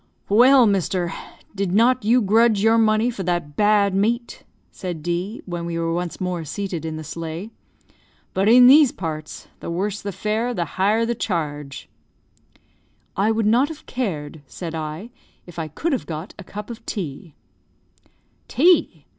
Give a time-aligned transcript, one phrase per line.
[0.29, 1.13] "Well, mister;
[1.53, 5.93] did not you grudge your money for that bad meat?" said D, when we were
[5.93, 7.51] once more seated in the sleigh.
[8.33, 11.87] "But in these parts, the worse the fare the higher the charge."
[13.15, 15.11] "I would not have cared," said I,
[15.45, 17.35] "if I could have got a cup of tea."
[18.47, 19.05] "Tea!